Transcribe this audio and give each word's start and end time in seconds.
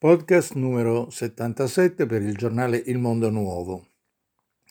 Podcast 0.00 0.52
numero 0.54 1.10
77 1.10 2.06
per 2.06 2.22
il 2.22 2.36
giornale 2.36 2.76
Il 2.76 2.98
Mondo 2.98 3.30
Nuovo, 3.30 3.88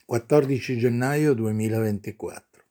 14 0.05 0.77
gennaio 0.77 1.33
2024. 1.33 2.63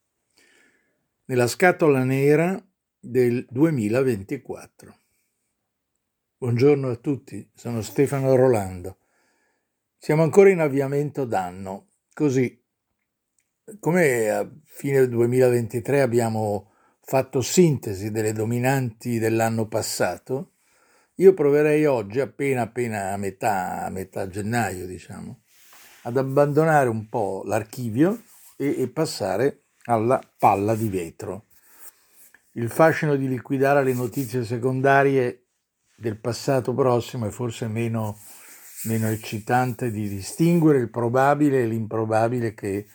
Nella 1.27 1.47
scatola 1.49 2.03
nera 2.03 2.59
del 2.99 3.45
2024. 3.51 4.99
Buongiorno 6.39 6.89
a 6.89 6.97
tutti, 6.97 7.47
sono 7.55 7.83
Stefano 7.83 8.35
Rolando. 8.35 9.01
Siamo 9.99 10.23
ancora 10.23 10.49
in 10.49 10.61
avviamento 10.61 11.27
d'anno, 11.27 11.89
così 12.15 12.59
come 13.79 14.31
a 14.31 14.51
fine 14.65 15.07
2023 15.07 16.01
abbiamo 16.01 16.73
fatto 17.03 17.43
sintesi 17.43 18.11
delle 18.11 18.33
dominanti 18.33 19.19
dell'anno 19.19 19.69
passato, 19.69 20.53
io 21.17 21.35
proverei 21.35 21.87
oggi, 21.87 22.21
appena 22.21 22.63
appena 22.63 23.13
a 23.13 23.17
metà, 23.17 23.85
a 23.85 23.91
metà 23.91 24.29
gennaio, 24.29 24.87
diciamo, 24.87 25.43
ad 26.03 26.17
abbandonare 26.17 26.89
un 26.89 27.09
po' 27.09 27.43
l'archivio 27.47 28.23
e, 28.57 28.83
e 28.83 28.89
passare 28.89 29.65
alla 29.85 30.21
palla 30.39 30.75
di 30.75 30.89
vetro. 30.89 31.47
Il 32.53 32.71
fascino 32.71 33.17
di 33.17 33.29
liquidare 33.29 33.83
le 33.83 33.95
notizie 33.95 34.45
secondarie 34.45 35.47
del 35.97 36.19
passato 36.19 36.75
prossimo 36.75 37.27
è 37.27 37.31
forse 37.31 37.67
meno, 37.69 38.19
meno 38.85 39.09
eccitante 39.09 39.91
di 39.91 40.09
distinguere 40.09 40.79
il 40.79 40.91
probabile 40.91 41.63
e 41.63 41.67
l'improbabile 41.67 42.53
che 42.55 42.87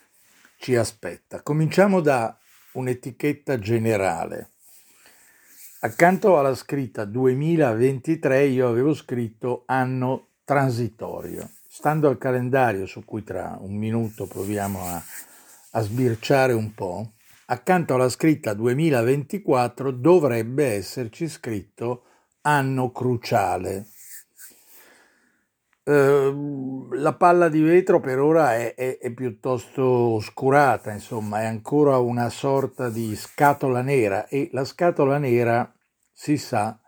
ci 0.58 0.76
aspetta. 0.76 1.42
Cominciamo 1.42 2.02
da 2.02 2.38
un'etichetta 2.74 3.58
generale. 3.58 4.52
Accanto 5.84 6.38
alla 6.38 6.54
scritta 6.54 7.06
2023 7.06 8.46
io 8.46 8.68
avevo 8.68 8.94
scritto 8.94 9.64
anno 9.66 10.28
transitorio. 10.44 11.50
Stando 11.68 12.08
al 12.08 12.20
calendario 12.20 12.86
su 12.86 13.04
cui 13.04 13.24
tra 13.24 13.58
un 13.60 13.78
minuto 13.78 14.28
proviamo 14.28 14.80
a, 14.80 15.02
a 15.72 15.82
sbirciare 15.82 16.54
un 16.54 16.76
po', 16.76 17.14
accanto 17.46 17.96
alla 17.96 18.10
scritta 18.10 18.54
2024 18.54 19.90
dovrebbe 19.90 20.66
esserci 20.66 21.28
scritto 21.28 22.04
anno 22.42 22.92
cruciale. 22.92 23.88
Ehm, 25.84 26.94
la 26.94 27.14
palla 27.16 27.50
di 27.50 27.60
vetro 27.62 28.00
per 28.00 28.20
ora 28.20 28.56
è, 28.56 28.76
è, 28.76 29.00
è, 29.00 29.12
piuttosto 29.14 29.84
oscurata, 29.84 30.92
insomma, 30.92 31.42
è 31.42 31.46
ancora 31.46 31.98
una 31.98 32.30
sorta 32.30 32.90
di 32.90 33.16
scatola 33.16 33.82
nera 33.82 34.28
e 34.28 34.50
la 34.52 34.64
scatola 34.64 35.18
nera, 35.18 35.74
si 36.12 36.38
sa, 36.38 36.80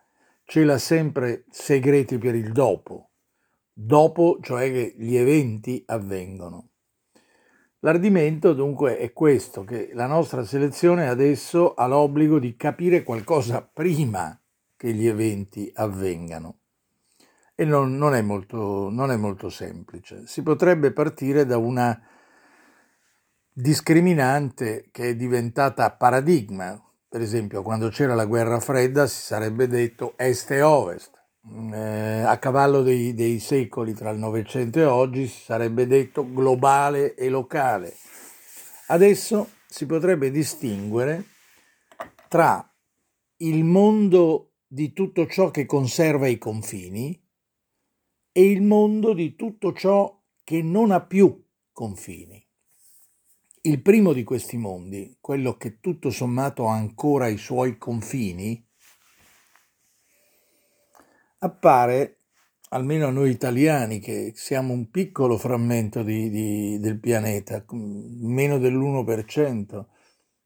cela 0.46 0.78
sempre 0.78 1.46
segreti 1.50 2.20
per 2.20 2.36
il 2.36 2.52
dopo, 2.52 3.10
dopo 3.74 4.38
cioè 4.42 4.72
che 4.72 4.94
gli 4.98 5.16
eventi 5.16 5.82
avvengono. 5.88 6.70
L'ardimento 7.80 8.54
dunque 8.54 8.98
è 8.98 9.12
questo, 9.12 9.64
che 9.64 9.90
la 9.94 10.06
nostra 10.06 10.44
selezione 10.46 11.10
adesso 11.10 11.74
ha 11.74 11.88
l'obbligo 11.88 12.40
di 12.40 12.56
capire 12.56 13.04
qualcosa 13.04 13.62
prima 13.62 14.40
che 14.78 14.94
gli 14.94 15.08
eventi 15.08 15.70
avvengano 15.74 16.60
e 17.64 17.66
non, 17.66 17.98
non, 17.98 18.14
è 18.14 18.22
molto, 18.22 18.90
non 18.90 19.10
è 19.10 19.16
molto 19.16 19.50
semplice. 19.50 20.24
Si 20.28 20.44
potrebbe 20.44 20.92
partire 20.92 21.46
da 21.46 21.58
una 21.58 22.00
discriminante 23.52 24.90
che 24.92 25.10
è 25.10 25.16
diventata 25.16 25.92
paradigma. 25.92 26.80
Per 27.08 27.22
esempio, 27.22 27.62
quando 27.62 27.90
c'era 27.90 28.16
la 28.16 28.26
guerra 28.26 28.60
fredda 28.60 29.08
si 29.08 29.22
sarebbe 29.22 29.68
detto 29.68 30.14
est 30.18 30.52
e 30.52 30.62
ovest. 30.62 31.12
Eh, 31.74 32.24
a 32.26 32.38
cavallo 32.38 32.82
dei, 32.84 33.14
dei 33.14 33.40
secoli 33.40 33.94
tra 33.94 34.10
il 34.12 34.18
Novecento 34.18 34.80
e 34.80 34.86
oggi 34.86 35.28
si 35.28 35.44
sarebbe 35.44 35.88
detto 35.88 36.26
globale 36.32 37.16
e 37.16 37.30
locale. 37.30 37.94
Adesso 38.88 39.50
si 39.68 39.86
potrebbe 39.86 40.32
distinguere 40.32 41.26
tra 42.28 42.66
il 43.38 43.64
mondo 43.64 44.54
di 44.66 44.92
tutto 44.94 45.28
ciò 45.28 45.52
che 45.52 45.66
conserva 45.66 46.28
i 46.28 46.38
confini 46.38 47.23
e 48.36 48.50
il 48.50 48.64
mondo 48.64 49.14
di 49.14 49.36
tutto 49.36 49.74
ciò 49.74 50.20
che 50.44 50.62
non 50.64 50.92
ha 50.92 51.02
più 51.02 51.42
confini. 51.72 52.44
Il 53.62 53.82
primo 53.82 54.12
di 54.12 54.24
questi 54.24 54.58
mondi, 54.58 55.18
quello 55.22 55.56
che 55.56 55.80
tutto 55.80 56.10
sommato 56.10 56.68
ha 56.68 56.74
ancora 56.74 57.28
i 57.28 57.38
suoi 57.38 57.78
confini, 57.78 58.62
appare, 61.38 62.18
almeno 62.70 63.08
a 63.08 63.12
noi 63.12 63.30
italiani, 63.30 64.00
che 64.00 64.34
siamo 64.36 64.74
un 64.74 64.90
piccolo 64.90 65.38
frammento 65.38 66.04
di, 66.04 66.30
di, 66.30 66.80
del 66.80 67.00
pianeta, 67.00 67.64
meno 67.70 68.58
dell'1%, 68.58 69.86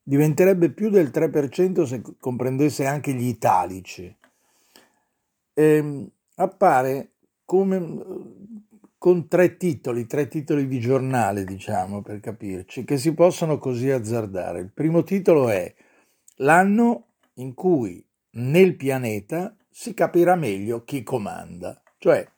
diventerebbe 0.03 0.71
più 0.71 0.89
del 0.89 1.07
3% 1.07 1.83
se 1.83 2.01
comprendesse 2.19 2.85
anche 2.85 3.13
gli 3.13 3.27
italici. 3.27 4.15
E, 5.53 5.63
ehm, 5.63 6.11
appare 6.35 7.13
come, 7.47 7.79
con 8.97 9.29
tre 9.29 9.55
titoli, 9.55 10.05
tre 10.05 10.27
titoli 10.27 10.67
di 10.67 10.81
giornale, 10.81 11.45
diciamo, 11.45 12.01
per 12.01 12.19
capirci, 12.19 12.83
che 12.83 12.97
si 12.97 13.13
possono 13.13 13.57
così 13.57 13.89
azzardare. 13.89 14.59
Il 14.59 14.71
primo 14.73 15.03
titolo 15.03 15.47
è 15.47 15.73
L'anno 16.39 17.13
in 17.35 17.53
cui 17.53 18.05
nel 18.31 18.75
pianeta 18.75 19.55
si 19.69 19.93
capirà 19.93 20.35
meglio 20.35 20.83
chi 20.83 21.03
comanda, 21.03 21.81
cioè 21.99 22.29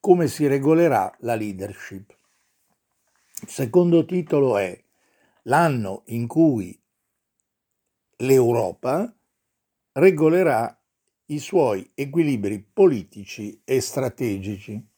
come 0.00 0.28
si 0.28 0.46
regolerà 0.46 1.14
la 1.18 1.34
leadership. 1.34 2.16
Il 3.42 3.50
secondo 3.50 4.06
titolo 4.06 4.56
è 4.56 4.82
L'anno 5.42 6.04
in 6.06 6.26
cui 6.26 6.80
l'Europa 8.20 9.14
regolerà 9.92 10.80
i 11.26 11.38
suoi 11.38 11.90
equilibri 11.94 12.60
politici 12.60 13.62
e 13.64 13.80
strategici. 13.80 14.88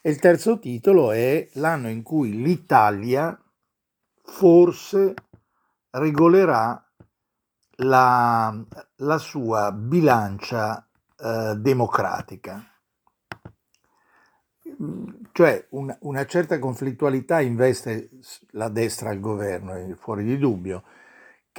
E 0.00 0.10
il 0.10 0.18
terzo 0.18 0.58
titolo 0.58 1.12
è 1.12 1.48
l'anno 1.54 1.88
in 1.88 2.02
cui 2.02 2.42
l'Italia 2.42 3.38
forse 4.22 5.14
regolerà 5.90 6.82
la, 7.76 8.64
la 8.96 9.18
sua 9.18 9.72
bilancia 9.72 10.86
eh, 11.16 11.54
democratica. 11.56 12.64
Cioè 15.32 15.66
una, 15.70 15.96
una 16.02 16.26
certa 16.26 16.58
conflittualità 16.58 17.40
investe 17.40 18.10
la 18.50 18.68
destra 18.68 19.10
al 19.10 19.18
governo, 19.18 19.74
è 19.74 19.94
fuori 19.94 20.24
di 20.24 20.38
dubbio, 20.38 20.84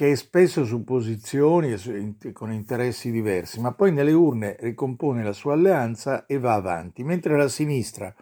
che 0.00 0.12
è 0.12 0.14
spesso 0.14 0.64
su 0.64 0.82
posizioni 0.82 1.74
e 1.74 2.32
con 2.32 2.50
interessi 2.50 3.10
diversi, 3.10 3.60
ma 3.60 3.72
poi 3.72 3.92
nelle 3.92 4.12
urne 4.12 4.56
ricompone 4.60 5.22
la 5.22 5.34
sua 5.34 5.52
alleanza 5.52 6.24
e 6.24 6.38
va 6.38 6.54
avanti, 6.54 7.04
mentre 7.04 7.36
la 7.36 7.48
sinistra, 7.48 8.14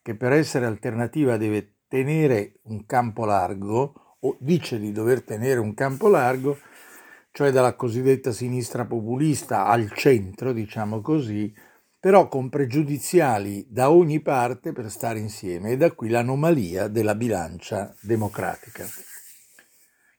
che 0.00 0.14
per 0.14 0.32
essere 0.32 0.64
alternativa 0.64 1.36
deve 1.36 1.74
tenere 1.88 2.60
un 2.68 2.86
campo 2.86 3.26
largo, 3.26 4.16
o 4.18 4.36
dice 4.40 4.78
di 4.78 4.92
dover 4.92 5.22
tenere 5.22 5.60
un 5.60 5.74
campo 5.74 6.08
largo, 6.08 6.56
cioè 7.32 7.50
dalla 7.50 7.74
cosiddetta 7.74 8.32
sinistra 8.32 8.86
populista 8.86 9.66
al 9.66 9.92
centro, 9.92 10.54
diciamo 10.54 11.02
così, 11.02 11.54
però 12.00 12.28
con 12.28 12.48
pregiudiziali 12.48 13.66
da 13.68 13.90
ogni 13.90 14.20
parte 14.20 14.72
per 14.72 14.90
stare 14.90 15.18
insieme, 15.18 15.72
e 15.72 15.76
da 15.76 15.92
qui 15.92 16.08
l'anomalia 16.08 16.88
della 16.88 17.14
bilancia 17.14 17.94
democratica 18.00 18.86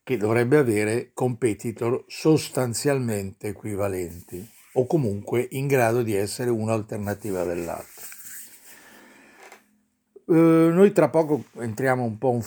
che 0.03 0.17
dovrebbe 0.17 0.57
avere 0.57 1.11
competitor 1.13 2.03
sostanzialmente 2.07 3.49
equivalenti 3.49 4.47
o 4.73 4.85
comunque 4.85 5.47
in 5.51 5.67
grado 5.67 6.01
di 6.01 6.13
essere 6.15 6.49
un'alternativa 6.49 7.43
dell'altro. 7.43 8.09
Eh, 10.27 10.33
noi 10.33 10.91
tra 10.93 11.09
poco 11.09 11.43
entriamo 11.57 12.03
un 12.03 12.17
po' 12.17 12.31
un, 12.31 12.41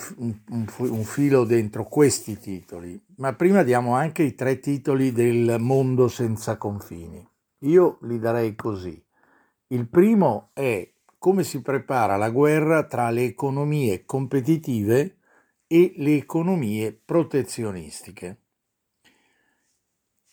un, 0.48 0.66
un, 0.78 1.04
filo 1.04 1.44
dentro 1.44 1.84
questi 1.84 2.38
titoli, 2.38 2.98
ma 3.16 3.34
prima 3.34 3.62
diamo 3.62 3.94
anche 3.94 4.22
i 4.22 4.34
tre 4.34 4.58
titoli 4.58 5.12
del 5.12 5.56
mondo 5.58 6.08
senza 6.08 6.56
confini. 6.56 7.22
Io 7.60 7.98
li 8.02 8.18
darei 8.18 8.54
così. 8.54 9.02
Il 9.68 9.88
primo 9.88 10.50
è 10.54 10.90
come 11.18 11.42
si 11.42 11.62
prepara 11.62 12.16
la 12.16 12.30
guerra 12.30 12.84
tra 12.84 13.10
le 13.10 13.24
economie 13.24 14.04
competitive 14.04 15.16
e 15.66 15.94
le 15.96 16.16
economie 16.16 16.92
protezionistiche. 16.92 18.38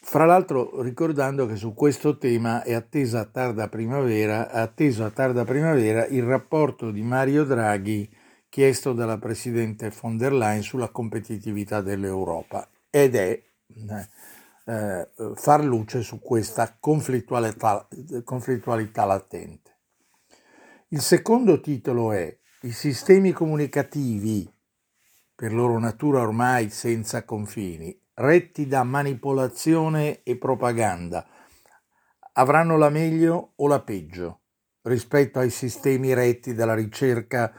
Fra 0.03 0.25
l'altro 0.25 0.81
ricordando 0.81 1.45
che 1.45 1.55
su 1.55 1.73
questo 1.73 2.17
tema 2.17 2.63
è 2.63 2.73
attesa 2.73 3.19
a 3.19 3.25
tarda 3.25 3.69
primavera, 3.69 4.49
atteso 4.49 5.05
a 5.05 5.11
tarda 5.11 5.45
primavera 5.45 6.05
il 6.07 6.23
rapporto 6.23 6.91
di 6.91 7.03
Mario 7.03 7.43
Draghi 7.45 8.09
chiesto 8.49 8.93
dalla 8.93 9.17
Presidente 9.17 9.93
von 10.01 10.17
der 10.17 10.33
Leyen 10.33 10.63
sulla 10.63 10.89
competitività 10.89 11.81
dell'Europa 11.81 12.67
ed 12.89 13.15
è 13.15 13.41
eh, 14.65 15.09
far 15.35 15.63
luce 15.63 16.01
su 16.01 16.19
questa 16.19 16.75
conflittualità, 16.79 17.87
conflittualità 18.23 19.05
latente. 19.05 19.77
Il 20.89 21.01
secondo 21.01 21.61
titolo 21.61 22.11
è 22.11 22.37
I 22.63 22.71
sistemi 22.71 23.31
comunicativi, 23.31 24.51
per 25.41 25.53
loro 25.53 25.79
natura 25.79 26.21
ormai 26.21 26.69
senza 26.69 27.25
confini, 27.25 27.99
retti 28.13 28.67
da 28.67 28.83
manipolazione 28.83 30.21
e 30.21 30.37
propaganda, 30.37 31.25
avranno 32.33 32.77
la 32.77 32.89
meglio 32.89 33.53
o 33.55 33.65
la 33.65 33.81
peggio 33.81 34.41
rispetto 34.83 35.39
ai 35.39 35.49
sistemi 35.49 36.13
retti 36.13 36.53
dalla 36.53 36.75
ricerca 36.75 37.51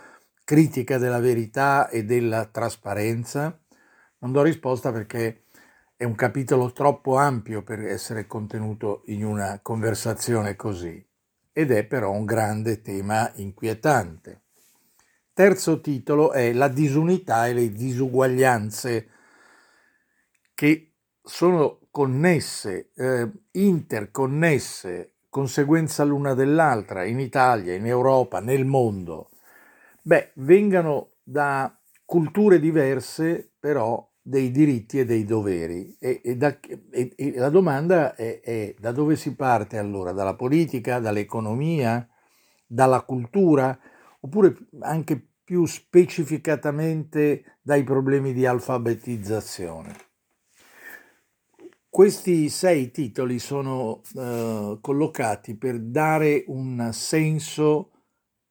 critica 0.44 0.96
della 0.96 1.19
verità 1.19 1.88
e 1.88 2.05
della 2.05 2.44
trasparenza? 2.44 3.61
Non 4.19 4.31
do 4.31 4.43
risposta 4.43 4.93
perché 4.93 5.46
è 5.96 6.05
un 6.05 6.14
capitolo 6.14 6.70
troppo 6.70 7.17
ampio 7.17 7.64
per 7.64 7.81
essere 7.81 8.29
contenuto 8.29 9.02
in 9.06 9.25
una 9.25 9.58
conversazione 9.61 10.55
così 10.55 11.05
ed 11.52 11.73
è 11.73 11.84
però 11.84 12.12
un 12.12 12.26
grande 12.26 12.81
tema 12.81 13.29
inquietante. 13.34 14.42
Terzo 15.34 15.81
titolo 15.81 16.32
è 16.32 16.52
La 16.52 16.69
disunità 16.69 17.46
e 17.46 17.55
le 17.55 17.73
disuguaglianze 17.73 19.08
che 20.52 20.93
sono 21.23 21.79
connesse, 21.90 22.90
eh, 22.94 23.31
interconnesse, 23.52 25.14
conseguenza 25.31 26.05
l'una 26.05 26.34
dell'altra, 26.34 27.05
in 27.05 27.19
Italia, 27.19 27.75
in 27.75 27.87
Europa, 27.87 28.40
nel 28.40 28.67
mondo. 28.67 29.31
Beh, 30.02 30.32
vengano 30.34 31.12
da 31.23 31.75
culture 32.05 32.61
diverse, 32.61 33.52
però 33.58 34.06
dei 34.20 34.50
diritti 34.50 34.99
e 34.99 35.06
dei 35.06 35.25
doveri. 35.25 35.96
E, 35.99 36.20
e, 36.23 36.37
da, 36.37 36.55
e, 36.90 37.14
e 37.17 37.32
la 37.37 37.49
domanda 37.49 38.14
è, 38.14 38.40
è, 38.40 38.75
da 38.79 38.93
dove 38.93 39.17
si 39.17 39.34
parte 39.34 39.79
allora? 39.79 40.12
Dalla 40.12 40.34
politica, 40.34 40.99
dall'economia, 40.99 42.06
dalla 42.67 43.00
cultura, 43.00 43.79
oppure 44.25 44.57
anche 44.81 45.29
più 45.45 45.67
specificatamente 45.67 47.59
dai 47.63 47.85
problemi 47.85 48.33
di 48.33 48.47
alfabetizzazione? 48.47 49.95
Questi 51.89 52.49
sei 52.49 52.91
titoli 52.91 53.39
sono 53.39 54.01
eh, 54.15 54.79
collocati 54.81 55.57
per 55.57 55.79
dare 55.79 56.45
un 56.47 56.89
senso 56.93 57.91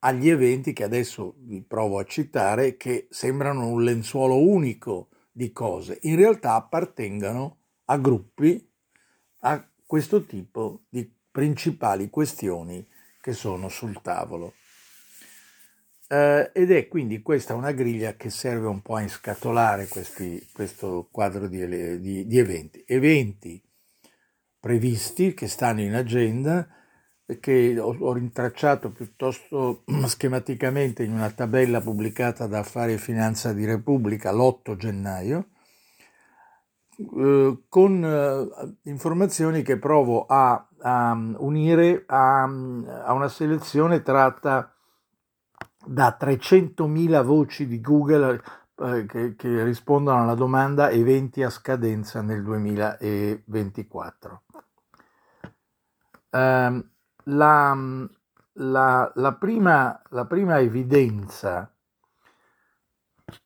agli 0.03 0.29
eventi 0.29 0.73
che 0.73 0.83
adesso 0.83 1.35
vi 1.39 1.61
provo 1.61 1.97
a 1.97 2.03
citare, 2.03 2.77
che 2.77 3.07
sembrano 3.09 3.67
un 3.67 3.83
lenzuolo 3.83 4.37
unico 4.37 5.09
di 5.31 5.51
cose, 5.51 5.97
in 6.01 6.17
realtà 6.17 6.53
appartengono 6.53 7.57
a 7.85 7.97
gruppi, 7.97 8.69
a 9.39 9.67
questo 9.85 10.23
tipo 10.25 10.83
di 10.89 11.11
principali 11.31 12.09
questioni 12.09 12.85
che 13.19 13.33
sono 13.33 13.69
sul 13.69 14.01
tavolo. 14.01 14.53
Eh, 16.11 16.51
ed 16.53 16.71
è 16.71 16.89
quindi 16.89 17.21
questa 17.21 17.53
una 17.53 17.71
griglia 17.71 18.15
che 18.15 18.29
serve 18.29 18.67
un 18.67 18.81
po' 18.81 18.95
a 18.95 19.01
inscatolare 19.01 19.87
questi, 19.87 20.45
questo 20.51 21.07
quadro 21.09 21.47
di, 21.47 22.01
di, 22.01 22.27
di 22.27 22.37
eventi. 22.37 22.83
Eventi 22.85 23.63
previsti 24.59 25.33
che 25.33 25.47
stanno 25.47 25.79
in 25.79 25.95
agenda, 25.95 26.67
che 27.39 27.79
ho, 27.79 27.95
ho 27.97 28.11
rintracciato 28.11 28.91
piuttosto 28.91 29.85
schematicamente 30.05 31.03
in 31.03 31.13
una 31.13 31.31
tabella 31.31 31.79
pubblicata 31.79 32.45
da 32.45 32.59
Affari 32.59 32.91
e 32.91 32.97
Finanza 32.97 33.53
di 33.53 33.63
Repubblica 33.63 34.33
l'8 34.33 34.75
gennaio, 34.75 35.47
eh, 36.97 37.57
con 37.69 38.03
eh, 38.03 38.89
informazioni 38.89 39.61
che 39.61 39.77
provo 39.77 40.25
a, 40.25 40.67
a 40.81 41.13
unire 41.37 42.03
a, 42.07 42.43
a, 42.43 43.13
una 43.13 43.29
selezione 43.29 44.01
tratta 44.01 44.75
da 45.85 46.17
300.000 46.19 47.23
voci 47.23 47.67
di 47.67 47.79
Google 47.81 48.41
eh, 48.75 49.05
che, 49.05 49.35
che, 49.35 49.63
rispondono 49.63 50.23
alla 50.23 50.35
domanda 50.35 50.89
eventi 50.89 51.43
a 51.43 51.49
scadenza 51.49 52.21
nel 52.21 52.43
2024. 52.43 54.43
Eh, 56.29 56.85
la, 57.25 58.07
la, 58.53 59.11
la, 59.15 59.33
prima, 59.33 60.01
la 60.09 60.25
prima 60.25 60.59
evidenza 60.59 61.73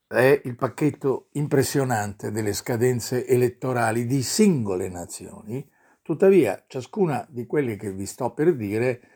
è 0.07 0.41
il 0.43 0.55
pacchetto 0.55 1.29
impressionante 1.33 2.31
delle 2.31 2.53
scadenze 2.53 3.27
elettorali 3.27 4.05
di 4.05 4.21
singole 4.21 4.87
nazioni, 4.87 5.67
tuttavia 6.01 6.63
ciascuna 6.67 7.25
di 7.29 7.45
quelle 7.45 7.75
che 7.75 7.91
vi 7.91 8.05
sto 8.05 8.33
per 8.33 8.55
dire 8.55 9.09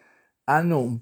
hanno 0.49 0.79
un, 0.79 0.99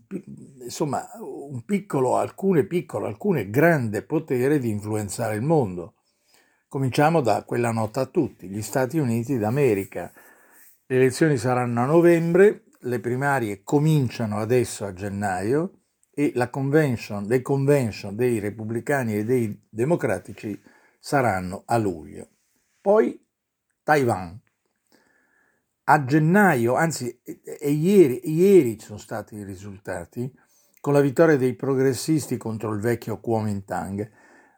insomma, 0.61 1.09
un 1.21 1.63
piccolo, 1.63 2.17
alcune 2.17 2.65
piccolo, 2.65 3.07
alcune 3.07 3.49
grande 3.49 4.03
potere 4.03 4.59
di 4.59 4.69
influenzare 4.69 5.35
il 5.35 5.41
mondo. 5.41 5.95
Cominciamo 6.67 7.21
da 7.21 7.43
quella 7.43 7.71
nota 7.71 8.01
a 8.01 8.05
tutti, 8.07 8.49
gli 8.49 8.61
Stati 8.61 8.97
Uniti 8.97 9.37
d'America. 9.37 10.11
Le 10.85 10.95
elezioni 10.95 11.37
saranno 11.37 11.81
a 11.81 11.85
novembre, 11.85 12.65
le 12.81 12.99
primarie 12.99 13.63
cominciano 13.63 14.37
adesso 14.37 14.83
a 14.83 14.91
gennaio 14.91 15.83
e 16.13 16.33
la 16.35 16.49
convention, 16.49 17.23
le 17.23 17.41
convention 17.41 18.17
dei 18.17 18.39
repubblicani 18.39 19.15
e 19.15 19.23
dei 19.23 19.65
democratici 19.69 20.61
saranno 20.99 21.63
a 21.65 21.77
luglio. 21.77 22.27
Poi 22.81 23.25
Taiwan, 23.81 24.41
a 25.89 26.03
gennaio, 26.03 26.75
anzi 26.75 27.21
e 27.23 27.69
ieri, 27.69 28.21
ieri 28.29 28.77
sono 28.79 28.97
stati 28.97 29.35
i 29.35 29.43
risultati, 29.43 30.29
con 30.81 30.91
la 30.93 30.99
vittoria 30.99 31.37
dei 31.37 31.55
progressisti 31.55 32.35
contro 32.35 32.73
il 32.73 32.81
vecchio 32.81 33.19
Kuomintang, 33.19 34.09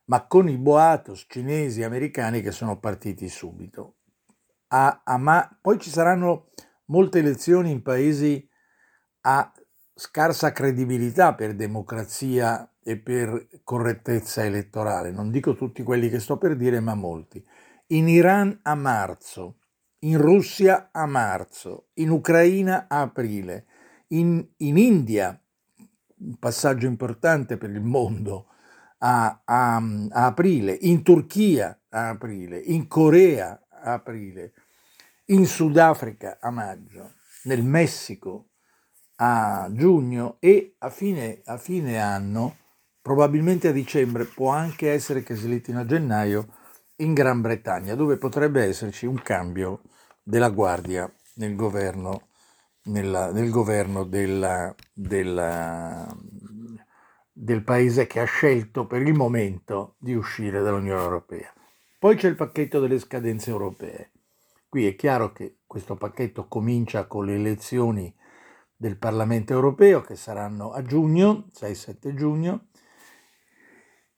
ma 0.06 0.26
con 0.26 0.50
i 0.50 0.58
boatos 0.58 1.26
cinesi 1.28 1.82
e 1.82 1.86
americani 1.86 2.42
che 2.42 2.52
sono 2.52 2.80
partiti 2.80 3.30
subito. 3.30 3.98
A, 4.70 5.02
a 5.04 5.18
ma, 5.18 5.58
poi 5.62 5.80
ci 5.80 5.92
saranno 5.92 6.50
molte 6.86 7.20
elezioni 7.20 7.70
in 7.72 7.84
paesi 7.84 8.48
a 9.22 9.52
scarsa 9.94 10.52
credibilità 10.52 11.36
per 11.36 11.56
democrazia 11.56 12.74
e 12.82 12.98
per 12.98 13.48
correttezza 13.64 14.44
elettorale. 14.44 15.12
Non 15.12 15.30
dico 15.30 15.56
tutti 15.56 15.84
quelli 15.84 16.10
che 16.10 16.20
sto 16.20 16.40
per 16.40 16.56
dire, 16.56 16.80
ma 16.80 16.96
molti. 16.96 17.44
In 17.88 18.08
Iran 18.08 18.60
a 18.64 18.74
marzo, 18.74 19.59
in 20.00 20.18
Russia 20.18 20.90
a 20.92 21.06
marzo, 21.06 21.90
in 21.96 22.10
Ucraina 22.10 22.86
a 22.88 23.02
aprile, 23.02 23.66
in, 24.10 24.46
in 24.58 24.78
India, 24.78 25.40
un 26.20 26.38
passaggio 26.38 26.88
importante 26.88 27.58
per 27.58 27.70
il 27.70 27.82
mondo, 27.82 28.48
a, 29.00 29.42
a, 29.44 29.76
a, 29.76 30.26
aprile, 30.26 30.78
in 30.82 31.04
Turchia 31.04 31.78
a 31.90 32.10
aprile, 32.10 32.58
in 32.58 32.88
Corea 32.88 33.62
a 33.70 33.94
aprile, 33.94 34.54
in 35.26 35.46
Sudafrica 35.46 36.38
a 36.40 36.50
maggio, 36.50 37.14
nel 37.44 37.64
Messico 37.64 38.46
a 39.22 39.68
giugno 39.72 40.38
e 40.40 40.76
a 40.78 40.90
fine, 40.90 41.42
a 41.46 41.58
fine 41.58 42.00
anno, 42.00 42.56
probabilmente 43.02 43.68
a 43.68 43.74
dicembre, 43.74 44.26
può 44.26 44.50
anche 44.50 44.92
essere 44.92 45.24
che 45.24 45.36
slittino 45.36 45.82
a 45.82 45.86
gennaio, 45.86 46.54
in 47.00 47.14
Gran 47.14 47.42
Bretagna, 47.42 47.96
dove 47.96 48.18
potrebbe 48.18 48.64
esserci 48.64 49.06
un 49.06 49.22
cambio 49.22 49.82
della 50.30 50.50
guardia 50.50 51.12
nel 51.38 51.56
governo, 51.56 52.28
nella, 52.84 53.32
nel 53.32 53.50
governo 53.50 54.04
della, 54.04 54.74
della, 54.94 56.16
del 57.32 57.64
paese 57.64 58.06
che 58.06 58.20
ha 58.20 58.26
scelto 58.26 58.86
per 58.86 59.02
il 59.02 59.16
momento 59.16 59.96
di 59.98 60.14
uscire 60.14 60.62
dall'Unione 60.62 61.02
Europea. 61.02 61.52
Poi 61.98 62.16
c'è 62.16 62.28
il 62.28 62.36
pacchetto 62.36 62.80
delle 62.80 63.00
scadenze 63.00 63.50
europee. 63.50 64.12
Qui 64.70 64.86
è 64.86 64.96
chiaro 64.96 65.32
che 65.32 65.62
questo 65.66 65.96
pacchetto 65.96 66.48
comincia 66.48 67.08
con 67.08 67.26
le 67.26 67.34
elezioni 67.34 68.16
del 68.76 68.98
Parlamento 68.98 69.54
europeo 69.54 70.02
che 70.02 70.16
saranno 70.16 70.72
a 70.72 70.84
giugno, 70.84 71.48
6-7 71.60 72.14
giugno, 72.14 72.68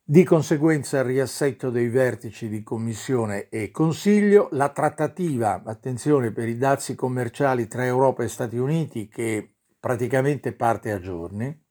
di 0.03 0.23
conseguenza 0.23 0.99
il 0.99 1.05
riassetto 1.05 1.69
dei 1.69 1.87
vertici 1.87 2.49
di 2.49 2.63
Commissione 2.63 3.49
e 3.49 3.71
Consiglio, 3.71 4.49
la 4.51 4.69
trattativa, 4.69 5.61
attenzione, 5.63 6.31
per 6.31 6.47
i 6.49 6.57
dazi 6.57 6.95
commerciali 6.95 7.67
tra 7.67 7.85
Europa 7.85 8.23
e 8.23 8.27
Stati 8.27 8.57
Uniti 8.57 9.07
che 9.07 9.57
praticamente 9.79 10.53
parte 10.53 10.91
a 10.91 10.99
giorni, 10.99 11.65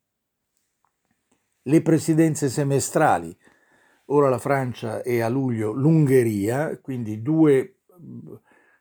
le 1.63 1.81
presidenze 1.81 2.49
semestrali, 2.49 3.37
ora 4.05 4.29
la 4.29 4.39
Francia 4.39 5.03
e 5.03 5.21
a 5.21 5.29
luglio 5.29 5.71
l'Ungheria, 5.71 6.79
quindi 6.79 7.21
due 7.21 7.81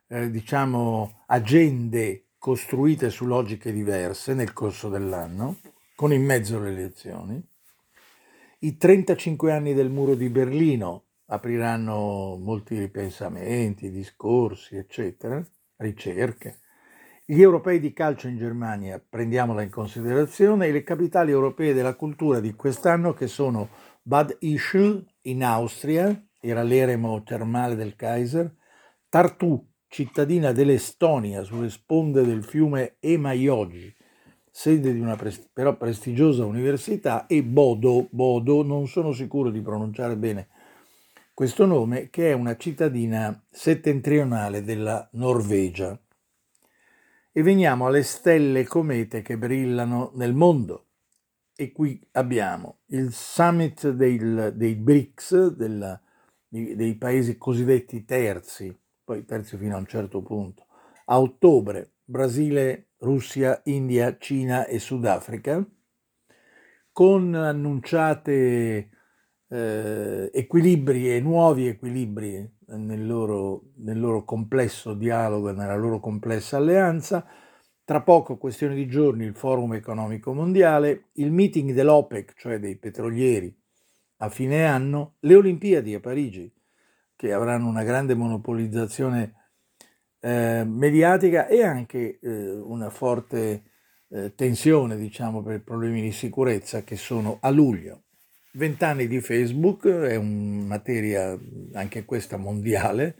eh, 0.06 0.30
diciamo 0.30 1.24
agende 1.26 2.28
costruite 2.38 3.10
su 3.10 3.26
logiche 3.26 3.72
diverse 3.72 4.32
nel 4.32 4.52
corso 4.52 4.88
dell'anno, 4.88 5.58
con 5.94 6.12
in 6.12 6.24
mezzo 6.24 6.58
le 6.58 6.70
elezioni 6.70 7.49
i 8.62 8.76
35 8.76 9.52
anni 9.52 9.72
del 9.72 9.88
muro 9.88 10.14
di 10.14 10.28
Berlino 10.28 11.04
apriranno 11.26 12.36
molti 12.38 12.78
ripensamenti, 12.78 13.90
discorsi, 13.90 14.76
eccetera, 14.76 15.42
ricerche. 15.76 16.60
gli 17.24 17.40
europei 17.40 17.78
di 17.78 17.92
calcio 17.92 18.26
in 18.26 18.36
Germania, 18.36 19.00
prendiamola 19.00 19.62
in 19.62 19.70
considerazione, 19.70 20.66
e 20.66 20.72
le 20.72 20.82
capitali 20.82 21.30
europee 21.30 21.72
della 21.72 21.94
cultura 21.94 22.40
di 22.40 22.54
quest'anno 22.54 23.14
che 23.14 23.28
sono 23.28 23.68
Bad 24.02 24.36
Ischl 24.40 25.06
in 25.22 25.44
Austria, 25.44 26.22
era 26.40 26.62
l'eremo 26.62 27.22
termale 27.22 27.76
del 27.76 27.94
Kaiser, 27.94 28.52
Tartu, 29.08 29.64
cittadina 29.86 30.52
dell'Estonia 30.52 31.44
sulle 31.44 31.70
sponde 31.70 32.24
del 32.24 32.44
fiume 32.44 32.96
Emajogi, 32.98 33.94
sede 34.50 34.92
di 34.92 35.00
una 35.00 35.16
prest- 35.16 35.48
però 35.52 35.76
prestigiosa 35.76 36.44
università, 36.44 37.26
e 37.26 37.42
Bodo, 37.42 38.08
Bodo, 38.10 38.62
non 38.62 38.86
sono 38.86 39.12
sicuro 39.12 39.50
di 39.50 39.60
pronunciare 39.60 40.16
bene 40.16 40.48
questo 41.32 41.64
nome, 41.64 42.10
che 42.10 42.30
è 42.30 42.32
una 42.34 42.56
cittadina 42.56 43.42
settentrionale 43.48 44.62
della 44.62 45.08
Norvegia 45.12 45.98
e 47.32 47.42
veniamo 47.42 47.86
alle 47.86 48.02
stelle 48.02 48.64
comete 48.64 49.22
che 49.22 49.38
brillano 49.38 50.10
nel 50.16 50.34
mondo. 50.34 50.86
E 51.54 51.72
qui 51.72 52.00
abbiamo 52.12 52.80
il 52.86 53.12
summit 53.12 53.90
del, 53.90 54.52
dei 54.56 54.74
BRICS, 54.74 55.54
della, 55.54 56.00
dei 56.48 56.94
paesi 56.96 57.36
cosiddetti 57.36 58.04
terzi, 58.04 58.76
poi 59.04 59.24
terzi 59.24 59.56
fino 59.56 59.76
a 59.76 59.78
un 59.78 59.86
certo 59.86 60.22
punto, 60.22 60.66
a 61.06 61.20
ottobre 61.20 61.92
Brasile, 62.04 62.89
Russia, 63.00 63.60
India, 63.64 64.16
Cina 64.18 64.66
e 64.66 64.78
Sudafrica, 64.78 65.64
con 66.92 67.34
annunciate 67.34 68.90
eh, 69.48 70.30
equilibri 70.32 71.14
e 71.14 71.20
nuovi 71.20 71.66
equilibri 71.66 72.58
nel 72.66 73.06
loro, 73.06 73.72
nel 73.76 73.98
loro 73.98 74.24
complesso 74.24 74.94
dialogo 74.94 75.50
e 75.50 75.52
nella 75.52 75.76
loro 75.76 75.98
complessa 76.00 76.56
alleanza. 76.56 77.26
Tra 77.84 78.02
poco, 78.02 78.38
questione 78.38 78.74
di 78.74 78.86
giorni, 78.86 79.24
il 79.24 79.34
Forum 79.34 79.74
economico 79.74 80.32
mondiale, 80.32 81.08
il 81.14 81.32
meeting 81.32 81.72
dell'OPEC, 81.72 82.34
cioè 82.36 82.60
dei 82.60 82.76
petrolieri, 82.76 83.52
a 84.18 84.28
fine 84.28 84.64
anno, 84.66 85.16
le 85.20 85.34
Olimpiadi 85.34 85.94
a 85.94 86.00
Parigi, 86.00 86.52
che 87.16 87.32
avranno 87.32 87.68
una 87.68 87.82
grande 87.82 88.14
monopolizzazione 88.14 89.34
eh, 90.20 90.64
mediatica 90.64 91.46
e 91.46 91.62
anche 91.62 92.18
eh, 92.20 92.50
una 92.50 92.90
forte 92.90 93.62
eh, 94.08 94.34
tensione, 94.34 94.96
diciamo, 94.96 95.42
per 95.42 95.62
problemi 95.62 96.02
di 96.02 96.12
sicurezza 96.12 96.82
che 96.82 96.96
sono 96.96 97.38
a 97.40 97.50
luglio. 97.50 98.04
Vent'anni 98.52 99.06
di 99.06 99.20
Facebook 99.20 99.86
è 99.86 100.16
una 100.16 100.66
materia 100.66 101.38
anche 101.72 102.04
questa 102.04 102.36
mondiale, 102.36 103.16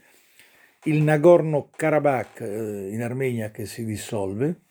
il 0.85 1.01
Nagorno-Karabakh 1.03 2.41
eh, 2.41 2.89
in 2.91 3.01
Armenia 3.01 3.51
che 3.51 3.65
si 3.65 3.85
dissolve, 3.85 4.61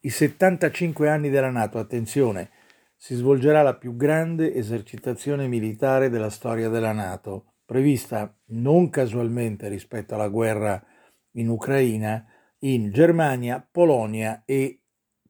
i 0.00 0.10
75 0.10 1.08
anni 1.08 1.30
della 1.30 1.50
Nato, 1.50 1.78
attenzione, 1.78 2.50
si 2.96 3.14
svolgerà 3.14 3.62
la 3.62 3.74
più 3.74 3.96
grande 3.96 4.54
esercitazione 4.54 5.48
militare 5.48 6.10
della 6.10 6.30
storia 6.30 6.68
della 6.68 6.92
Nato, 6.92 7.54
prevista 7.64 8.36
non 8.46 8.90
casualmente 8.90 9.68
rispetto 9.68 10.14
alla 10.14 10.28
guerra 10.28 10.84
in 11.32 11.48
Ucraina, 11.48 12.24
in 12.60 12.90
Germania, 12.90 13.66
Polonia 13.68 14.42
e 14.44 14.80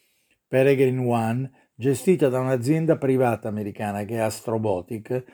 Peregrine 0.47 1.03
One, 1.03 1.51
gestita 1.73 2.29
da 2.29 2.39
un'azienda 2.39 2.97
privata 2.97 3.47
americana 3.47 4.03
che 4.03 4.15
è 4.15 4.19
Astrobotic, 4.19 5.09
eh, 5.09 5.25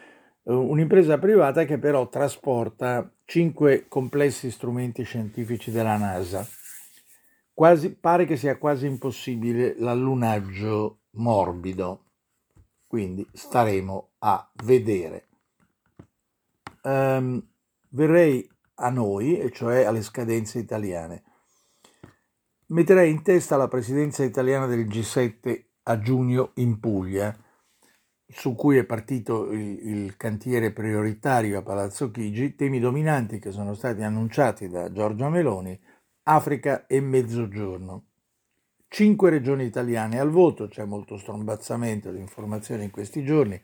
un'impresa 0.54 1.18
privata 1.18 1.66
che 1.66 1.77
però 1.77 2.08
trasporta 2.08 3.12
cinque 3.25 3.86
complessi 3.88 4.50
strumenti 4.50 5.04
scientifici 5.04 5.72
della 5.72 5.98
NASA. 5.98 6.48
Quasi, 7.54 7.94
pare 7.96 8.25
che 8.25 8.38
sia 8.38 8.58
quasi 8.58 8.86
impossibile 8.86 9.75
l'allunaggio 9.80 11.00
morbido, 11.12 12.04
quindi 12.86 13.27
staremo 13.34 14.10
a 14.20 14.50
vedere. 14.63 15.25
Um, 16.84 17.44
verrei 17.89 18.48
a 18.75 18.89
noi, 18.89 19.39
e 19.39 19.51
cioè 19.51 19.84
alle 19.84 20.04
scadenze 20.04 20.60
italiane. 20.60 21.24
Metterei 22.68 23.10
in 23.10 23.24
testa 23.24 23.58
la 23.58 23.68
presidenza 23.68 24.24
italiana 24.24 24.68
del 24.68 24.86
G7 24.88 25.63
a 25.84 26.00
giugno 26.00 26.51
in 26.56 26.80
Puglia, 26.80 27.36
su 28.30 28.56
cui 28.56 28.78
è 28.78 28.84
partito 28.84 29.52
il, 29.52 29.88
il, 29.88 30.18
cantiere 30.18 30.72
prioritario 30.72 31.60
a 31.60 31.64
Palazzo 31.64 32.12
Chigi, 32.12 32.56
temi 32.56 32.80
dominanti 32.80 33.40
che 33.40 33.52
sono 33.52 33.74
stati 33.74 34.04
annunciati 34.04 34.68
da 34.68 34.92
Giorgia 34.92 35.30
Meloni 35.30 35.80
Africa 36.24 36.86
e 36.88 37.00
Mezzogiorno. 37.00 38.04
Cinque 38.90 39.30
regioni 39.30 39.64
italiane 39.64 40.20
al 40.20 40.30
voto, 40.30 40.68
c'è 40.68 40.84
molto 40.84 41.18
strombazzamento 41.18 42.12
di 42.12 42.20
informazioni 42.20 42.84
in 42.84 42.92
questi 42.92 43.24
giorni 43.24 43.62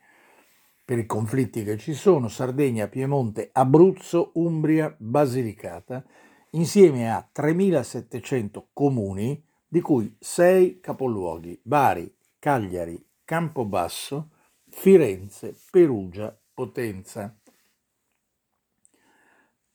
per 0.86 0.98
i 0.98 1.06
conflitti 1.06 1.64
che 1.64 1.78
ci 1.78 1.94
sono, 1.94 2.28
Sardegna, 2.28 2.88
Piemonte, 2.88 3.50
Abruzzo, 3.52 4.32
Umbria, 4.36 4.94
Basilicata, 4.98 6.04
insieme 6.52 7.12
a 7.12 7.26
3.700 7.34 8.64
comuni, 8.74 9.42
di 9.68 9.82
cui 9.82 10.16
6 10.20 10.80
capoluoghi, 10.80 11.60
Bari, 11.64 12.14
Cagliari, 12.38 13.02
Campobasso, 13.24 14.30
Firenze, 14.74 15.56
Perugia, 15.72 16.38
Potenza. 16.54 17.34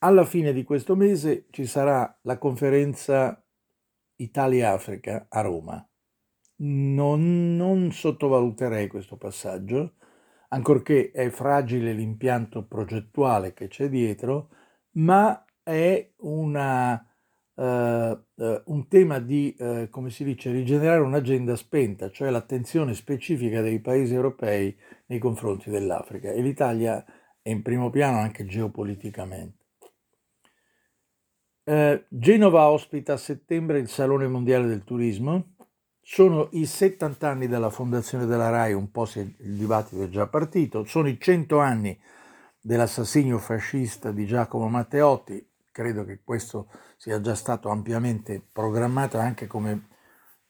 Alla 0.00 0.24
fine 0.26 0.52
di 0.52 0.64
questo 0.64 0.96
mese 0.96 1.46
ci 1.50 1.64
sarà 1.64 2.18
la 2.22 2.36
conferenza 2.36 3.42
Italia-Africa 4.16 5.26
a 5.30 5.40
Roma. 5.40 5.88
Non, 6.56 7.56
non, 7.56 7.90
sottovaluterei 7.90 8.88
questo 8.88 9.16
passaggio, 9.16 9.94
ancorché 10.48 11.10
è 11.10 11.30
fragile 11.30 11.92
l'impianto 11.92 12.66
progettuale 12.66 13.54
che 13.54 13.68
c'è 13.68 13.88
dietro, 13.88 14.50
ma 14.96 15.42
è 15.62 16.12
una, 16.16 17.07
uh, 17.58 17.64
uh, 17.64 18.62
un 18.66 18.86
tema 18.88 19.18
di, 19.18 19.54
uh, 19.58 19.88
come 19.90 20.10
si 20.10 20.24
dice, 20.24 20.50
rigenerare 20.50 21.00
un'agenda 21.00 21.56
spenta, 21.56 22.10
cioè 22.10 22.30
l'attenzione 22.30 22.94
specifica 22.94 23.60
dei 23.60 23.80
paesi 23.80 24.14
europei 24.14 24.76
nei 25.06 25.18
confronti 25.18 25.70
dell'Africa. 25.70 26.30
E 26.30 26.40
l'Italia 26.40 27.04
è 27.42 27.50
in 27.50 27.62
primo 27.62 27.90
piano 27.90 28.18
anche 28.18 28.46
geopoliticamente. 28.46 29.56
Eh, 31.64 32.06
Genova 32.08 32.68
ospita 32.68 33.12
a 33.12 33.18
settembre 33.18 33.78
il 33.78 33.88
Salone 33.88 34.26
Mondiale 34.26 34.66
del 34.66 34.84
Turismo. 34.84 35.54
Sono 36.00 36.48
i 36.52 36.64
70 36.64 37.28
anni 37.28 37.46
dalla 37.46 37.68
fondazione 37.68 38.24
della 38.24 38.48
RAI, 38.48 38.72
un 38.72 38.90
po' 38.90 39.04
se 39.04 39.34
il 39.38 39.54
dibattito 39.54 40.02
è 40.02 40.08
già 40.08 40.26
partito, 40.26 40.84
sono 40.84 41.08
i 41.08 41.20
100 41.20 41.58
anni 41.58 41.98
dell'assassinio 42.58 43.36
fascista 43.36 44.10
di 44.12 44.24
Giacomo 44.24 44.68
Matteotti, 44.68 45.46
credo 45.70 46.04
che 46.04 46.20
questo 46.22 46.70
sia 46.96 47.20
già 47.20 47.34
stato 47.34 47.68
ampiamente 47.68 48.42
programmato 48.52 49.18
anche 49.18 49.46
come 49.46 49.88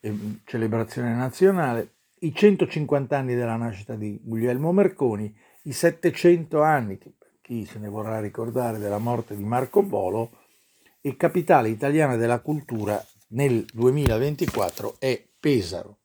eh, 0.00 0.40
celebrazione 0.44 1.14
nazionale, 1.14 1.94
i 2.20 2.34
150 2.34 3.16
anni 3.16 3.34
della 3.34 3.56
nascita 3.56 3.94
di 3.94 4.20
Guglielmo 4.22 4.72
Marconi, 4.72 5.34
i 5.64 5.72
700 5.72 6.62
anni, 6.62 6.98
chi 7.40 7.64
se 7.64 7.78
ne 7.78 7.88
vorrà 7.88 8.20
ricordare, 8.20 8.78
della 8.78 8.98
morte 8.98 9.36
di 9.36 9.44
Marco 9.44 9.84
Polo, 9.84 10.30
e 11.00 11.16
capitale 11.16 11.68
italiana 11.68 12.16
della 12.16 12.40
cultura 12.40 13.02
nel 13.28 13.64
2024 13.72 14.96
è 14.98 15.26
Pesaro. 15.38 15.98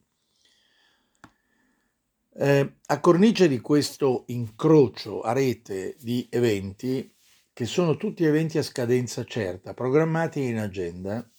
Eh, 2.36 2.78
a 2.88 3.00
cornice 3.00 3.48
di 3.48 3.60
questo 3.60 4.24
incrocio 4.28 5.22
a 5.22 5.34
rete 5.34 5.96
di 6.00 6.28
eventi, 6.32 7.13
che 7.54 7.66
sono 7.66 7.98
tutti 7.98 8.26
eventi 8.26 8.58
a 8.58 8.64
scadenza 8.64 9.24
certa, 9.24 9.76
programmati 9.76 10.44
in 10.44 10.58
agenda, 10.58 11.30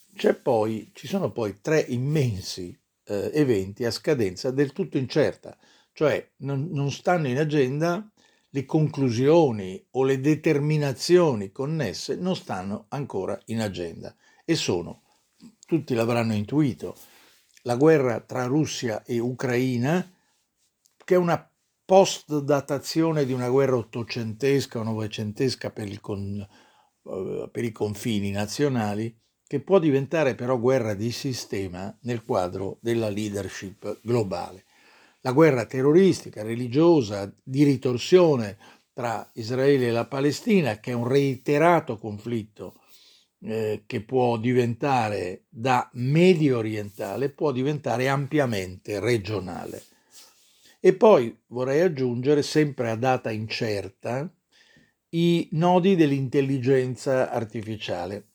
poi, 0.43 0.91
ci 0.95 1.09
sono 1.09 1.33
poi 1.33 1.61
tre 1.61 1.81
immensi 1.81 2.79
eh, 3.07 3.31
eventi 3.35 3.85
a 3.85 3.91
scadenza 3.91 4.53
del 4.53 4.73
tutto 4.73 4.97
incerta, 4.97 5.59
cioè 5.93 6.31
non, 6.39 6.69
non 6.71 6.93
stanno 6.93 7.27
in 7.27 7.39
agenda 7.39 8.09
le 8.51 8.65
conclusioni 8.65 9.85
o 9.91 10.05
le 10.05 10.21
determinazioni 10.21 11.51
connesse 11.51 12.15
non 12.15 12.37
stanno 12.37 12.87
ancora 12.91 13.37
in 13.47 13.61
agenda. 13.61 14.15
E 14.45 14.55
sono, 14.55 15.03
tutti 15.67 15.95
l'avranno 15.95 16.35
intuito, 16.35 16.97
la 17.63 17.75
guerra 17.75 18.21
tra 18.21 18.45
Russia 18.45 19.03
e 19.03 19.19
Ucraina, 19.19 20.09
che 21.05 21.15
è 21.17 21.19
una 21.19 21.51
post-datazione 21.85 23.25
di 23.25 23.33
una 23.33 23.49
guerra 23.51 23.77
ottocentesca 23.77 24.79
o 24.79 24.83
novecentesca 24.83 25.71
per, 25.71 25.87
il 25.87 26.01
con, 26.01 26.47
eh, 27.05 27.49
per 27.51 27.65
i 27.65 27.73
confini 27.73 28.31
nazionali, 28.31 29.15
che 29.47 29.61
può 29.61 29.79
diventare 29.79 30.35
però 30.35 30.59
guerra 30.59 30.95
di 30.95 31.13
sistema 31.13 31.97
nel 32.03 32.25
quadro 32.25 32.79
della 32.81 33.09
leadership 33.09 34.01
globale. 34.03 34.65
La 35.21 35.33
guerra 35.33 35.67
terroristica, 35.67 36.43
religiosa, 36.43 37.33
di 37.43 37.65
ritorsione 37.65 38.57
tra 38.93 39.29
Israele 39.35 39.89
e 39.89 39.91
la 39.91 40.07
Palestina, 40.07 40.81
che 40.81 40.93
è 40.93 40.95
un 40.95 41.07
reiterato 41.07 41.99
conflitto 41.99 42.81
eh, 43.41 43.83
che 43.87 44.03
può 44.03 44.39
diventare 44.39 45.45
da 45.49 45.89
medio 45.95 46.59
orientale, 46.59 47.31
può 47.31 47.53
diventare 47.53 48.09
ampiamente 48.09 49.01
regionale. 49.01 49.83
E 50.85 50.93
poi 50.93 51.35
vorrei 51.47 51.81
aggiungere, 51.81 52.43
sempre 52.43 52.91
a 52.91 52.95
data 52.95 53.31
incerta, 53.31 54.31
i 55.09 55.49
nodi 55.53 55.97
dell'intelligenza 55.97 57.31
artificiale. 57.31 58.33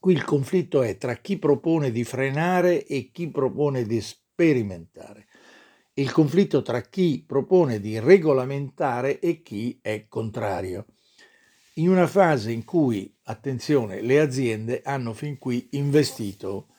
Qui 0.00 0.14
il 0.14 0.24
conflitto 0.24 0.82
è 0.82 0.96
tra 0.96 1.14
chi 1.14 1.38
propone 1.38 1.92
di 1.92 2.02
frenare 2.02 2.84
e 2.84 3.12
chi 3.12 3.30
propone 3.30 3.84
di 3.84 4.00
sperimentare. 4.00 5.28
Il 5.94 6.10
conflitto 6.10 6.60
tra 6.62 6.80
chi 6.80 7.22
propone 7.24 7.78
di 7.78 8.00
regolamentare 8.00 9.20
e 9.20 9.40
chi 9.40 9.78
è 9.80 10.06
contrario 10.08 10.86
in 11.74 11.88
una 11.88 12.08
fase 12.08 12.50
in 12.50 12.64
cui, 12.64 13.16
attenzione, 13.22 14.00
le 14.00 14.18
aziende 14.18 14.82
hanno 14.84 15.12
fin 15.12 15.38
qui 15.38 15.68
investito 15.72 16.74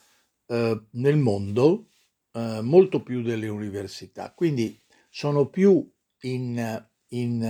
eh, 0.48 0.88
nel 0.92 1.16
mondo 1.16 1.89
eh, 2.32 2.62
molto 2.62 3.02
più 3.02 3.22
delle 3.22 3.48
università, 3.48 4.32
quindi 4.34 4.80
sono 5.10 5.48
più 5.48 5.88
in, 6.22 6.88
in 7.10 7.44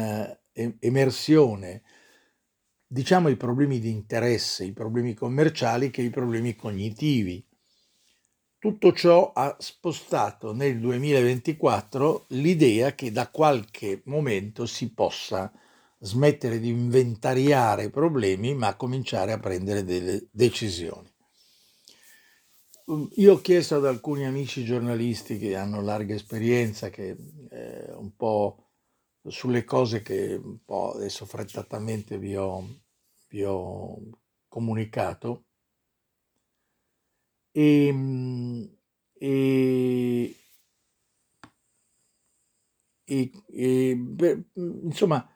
eh, 0.53 0.75
emersione, 0.79 1.83
diciamo, 2.87 3.29
i 3.29 3.35
problemi 3.35 3.79
di 3.79 3.89
interesse, 3.89 4.65
i 4.65 4.73
problemi 4.73 5.13
commerciali 5.13 5.89
che 5.89 6.01
i 6.01 6.09
problemi 6.09 6.55
cognitivi. 6.55 7.45
Tutto 8.57 8.91
ciò 8.91 9.31
ha 9.33 9.55
spostato 9.59 10.53
nel 10.53 10.79
2024 10.79 12.25
l'idea 12.29 12.93
che 12.93 13.11
da 13.11 13.29
qualche 13.29 14.01
momento 14.05 14.65
si 14.65 14.91
possa 14.91 15.51
smettere 15.99 16.59
di 16.59 16.69
inventariare 16.69 17.89
problemi, 17.89 18.53
ma 18.53 18.75
cominciare 18.75 19.31
a 19.31 19.39
prendere 19.39 19.83
delle 19.83 20.27
decisioni. 20.31 21.09
Um, 22.89 23.07
io 23.17 23.33
ho 23.33 23.41
chiesto 23.41 23.75
ad 23.75 23.85
alcuni 23.85 24.25
amici 24.25 24.63
giornalisti 24.63 25.37
che 25.37 25.55
hanno 25.55 25.79
larga 25.79 26.15
esperienza, 26.15 26.89
che 26.89 27.15
eh, 27.51 27.93
un 27.93 28.15
po' 28.15 28.69
sulle 29.27 29.63
cose 29.63 30.01
che 30.01 30.33
un 30.33 30.57
po' 30.65 30.93
adesso 30.93 31.27
frettatamente 31.27 32.17
vi 32.17 32.35
ho, 32.35 32.67
vi 33.27 33.43
ho 33.43 33.95
comunicato, 34.47 35.45
e, 37.51 37.93
e, 39.13 40.35
e, 43.03 43.31
e 43.51 43.95
beh, 43.95 44.43
insomma 44.55 45.29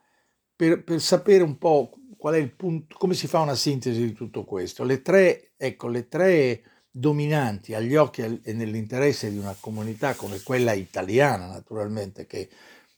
per, 0.56 0.84
per 0.84 1.00
sapere 1.00 1.44
un 1.44 1.60
po' 1.60 1.92
qual 2.18 2.34
è 2.34 2.38
il 2.40 2.56
punto, 2.56 2.98
come 2.98 3.14
si 3.14 3.28
fa 3.28 3.42
una 3.42 3.54
sintesi 3.54 4.04
di 4.04 4.14
tutto 4.14 4.44
questo. 4.44 4.84
Le 4.84 5.04
tre, 5.04 5.54
ecco, 5.56 5.88
le 5.88 6.08
tre 6.08 6.64
dominanti 6.96 7.74
agli 7.74 7.96
occhi 7.96 8.22
e 8.44 8.54
nell'interesse 8.54 9.32
di 9.32 9.40
una 9.40 9.56
comunità 9.60 10.14
come 10.14 10.42
quella 10.44 10.74
italiana, 10.74 11.48
naturalmente, 11.48 12.28
che 12.28 12.48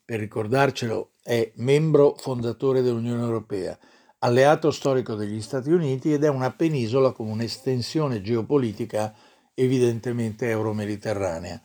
per 0.04 0.20
ricordarcelo 0.20 1.12
è 1.24 1.50
membro 1.56 2.14
fondatore 2.20 2.82
dell'Unione 2.82 3.22
Europea, 3.22 3.78
alleato 4.20 4.70
storico 4.72 5.16
degli 5.16 5.42
Stati 5.42 5.72
Uniti 5.72 6.12
ed 6.12 6.26
è 6.26 6.30
una 6.30 6.52
penisola 6.52 7.12
con 7.14 7.30
un'estensione 7.30 8.22
geopolitica 8.22 9.16
evidentemente 9.54 10.50
euro-mediterranea. 10.50 11.62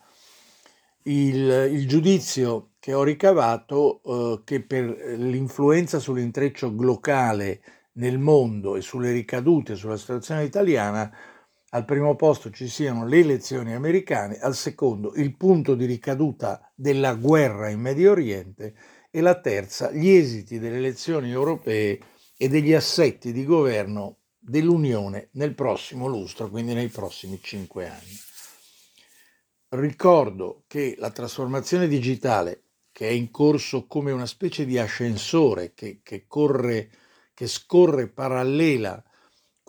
Il, 1.02 1.68
il 1.72 1.88
giudizio 1.88 2.70
che 2.78 2.94
ho 2.94 3.02
ricavato 3.02 4.02
eh, 4.04 4.42
che 4.44 4.60
per 4.60 4.84
l'influenza 5.16 5.98
sull'intreccio 5.98 6.72
locale 6.78 7.60
nel 7.94 8.18
mondo 8.18 8.76
e 8.76 8.82
sulle 8.82 9.10
ricadute 9.10 9.74
sulla 9.74 9.96
situazione 9.96 10.44
italiana, 10.44 11.12
al 11.70 11.84
primo 11.84 12.16
posto 12.16 12.50
ci 12.50 12.68
siano 12.68 13.06
le 13.06 13.20
elezioni 13.20 13.74
americane, 13.74 14.38
al 14.38 14.54
secondo 14.54 15.12
il 15.14 15.36
punto 15.36 15.74
di 15.74 15.84
ricaduta 15.84 16.72
della 16.74 17.14
guerra 17.14 17.68
in 17.68 17.80
Medio 17.80 18.10
Oriente 18.10 18.74
e 19.10 19.20
la 19.20 19.40
terza 19.40 19.90
gli 19.90 20.08
esiti 20.08 20.58
delle 20.58 20.78
elezioni 20.78 21.30
europee 21.30 21.98
e 22.36 22.48
degli 22.48 22.72
assetti 22.72 23.32
di 23.32 23.44
governo 23.44 24.18
dell'Unione 24.38 25.28
nel 25.32 25.54
prossimo 25.54 26.06
lustro, 26.06 26.48
quindi 26.48 26.74
nei 26.74 26.88
prossimi 26.88 27.38
cinque 27.40 27.88
anni. 27.88 28.18
Ricordo 29.68 30.64
che 30.66 30.96
la 30.98 31.10
trasformazione 31.10 31.86
digitale 31.86 32.62
che 32.90 33.06
è 33.08 33.12
in 33.12 33.30
corso 33.30 33.86
come 33.86 34.10
una 34.10 34.26
specie 34.26 34.64
di 34.64 34.78
ascensore 34.78 35.74
che, 35.74 36.00
che, 36.02 36.24
corre, 36.26 36.90
che 37.32 37.46
scorre 37.46 38.08
parallela 38.08 39.02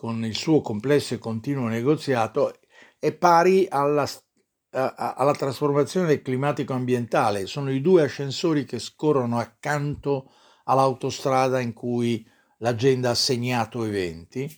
con 0.02 0.24
il 0.24 0.34
suo 0.34 0.62
complesso 0.62 1.14
e 1.14 1.18
continuo 1.18 1.68
negoziato, 1.68 2.58
è 2.98 3.12
pari 3.12 3.68
alla, 3.70 4.04
alla 4.70 5.32
trasformazione 5.32 6.20
climatico-ambientale. 6.20 7.46
Sono 7.46 7.70
i 7.70 7.80
due 7.80 8.02
ascensori 8.02 8.64
che 8.64 8.80
scorrono 8.80 9.38
accanto 9.38 10.32
all'autostrada 10.64 11.60
in 11.60 11.72
cui 11.72 12.28
l'agenda 12.58 13.10
ha 13.10 13.14
segnato 13.14 13.84
eventi 13.84 14.52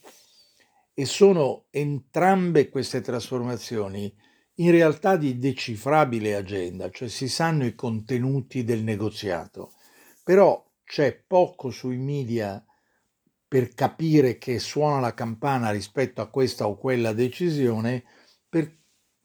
e 0.95 1.05
sono 1.05 1.67
entrambe 1.69 2.71
queste 2.71 3.03
trasformazioni 3.03 4.11
in 4.55 4.71
realtà 4.71 5.19
di 5.19 5.37
decifrabile 5.37 6.37
agenda, 6.37 6.89
cioè 6.89 7.09
si 7.09 7.29
sanno 7.29 7.67
i 7.67 7.75
contenuti 7.75 8.65
del 8.65 8.83
negoziato, 8.83 9.75
però 10.23 10.65
c'è 10.85 11.23
poco 11.27 11.69
sui 11.69 11.99
media 11.99 12.65
per 13.55 13.73
capire 13.73 14.37
che 14.37 14.59
suona 14.59 14.99
la 14.99 15.15
campana 15.15 15.71
rispetto 15.71 16.21
a 16.21 16.27
questa 16.27 16.67
o 16.67 16.77
quella 16.77 17.13
decisione, 17.13 18.03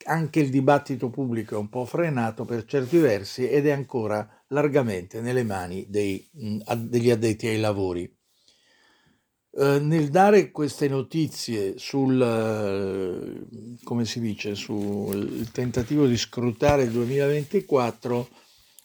anche 0.06 0.40
il 0.40 0.52
dibattito 0.52 1.10
pubblico 1.10 1.56
è 1.56 1.58
un 1.58 1.68
po' 1.68 1.84
frenato 1.84 2.46
per 2.46 2.64
certi 2.66 3.00
versi 3.00 3.50
ed 3.50 3.66
è 3.66 3.72
ancora 3.72 4.30
largamente 4.50 5.20
nelle 5.20 5.42
mani 5.42 5.88
dei, 5.90 6.30
degli 6.32 7.10
addetti 7.10 7.48
ai 7.48 7.60
lavori. 7.60 8.04
Eh, 8.04 9.80
nel 9.80 10.10
dare 10.10 10.52
queste 10.52 10.88
notizie 10.88 11.80
sul, 11.80 12.22
eh, 12.22 13.80
come 13.84 14.06
si 14.06 14.20
dice, 14.20 14.54
sul 14.54 15.50
tentativo 15.52 16.06
di 16.06 16.18
scrutare 16.18 16.84
il 16.84 16.92
2024, 16.92 18.30